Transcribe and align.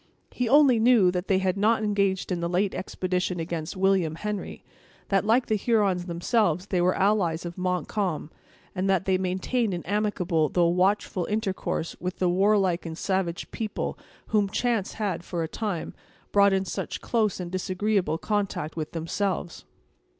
He 0.31 0.49
only 0.49 0.79
knew 0.79 1.11
that 1.11 1.27
they 1.27 1.37
had 1.37 1.57
not 1.57 1.83
engaged 1.83 2.31
in 2.31 2.39
the 2.39 2.49
late 2.49 2.73
expedition 2.73 3.39
against 3.39 3.77
William 3.77 4.15
Henry; 4.15 4.63
that, 5.09 5.23
like 5.27 5.45
the 5.45 5.53
Hurons 5.55 6.07
themselves 6.07 6.65
they 6.65 6.81
were 6.81 6.95
allies 6.97 7.45
of 7.45 7.55
Montcalm; 7.55 8.31
and 8.73 8.89
that 8.89 9.05
they 9.05 9.19
maintained 9.19 9.75
an 9.75 9.85
amicable, 9.85 10.49
though 10.49 10.63
a 10.65 10.69
watchful 10.71 11.25
intercourse 11.25 11.95
with 11.99 12.17
the 12.17 12.29
warlike 12.29 12.83
and 12.83 12.97
savage 12.97 13.51
people 13.51 13.95
whom 14.29 14.49
chance 14.49 14.93
had, 14.93 15.23
for 15.23 15.43
a 15.43 15.47
time, 15.47 15.93
brought 16.31 16.51
in 16.51 16.65
such 16.65 17.01
close 17.01 17.39
and 17.39 17.51
disagreeable 17.51 18.17
contact 18.17 18.75
with 18.75 18.93
themselves. 18.93 19.65